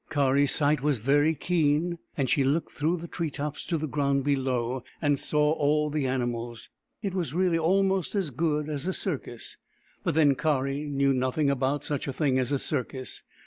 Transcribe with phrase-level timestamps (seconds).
[0.09, 4.23] Kari's sight was very keen, and she looked through the tree tops to the ground
[4.23, 6.69] below and saw all the animals.
[7.03, 9.57] It was really almost as good as a circus,
[10.03, 13.21] but then Kari knew nothing about such a thing as a circus.